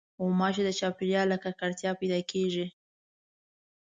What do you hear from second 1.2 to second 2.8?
له ککړتیا پیدا کېږي.